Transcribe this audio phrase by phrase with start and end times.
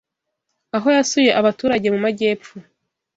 [0.75, 2.53] aho yasuye abaturage mu Majyepfo